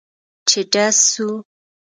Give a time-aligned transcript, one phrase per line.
[0.49, 1.27] چې ډز سو.